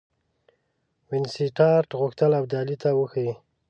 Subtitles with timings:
[1.09, 3.33] وینسیټارټ غوښتل ابدالي ته وښيي.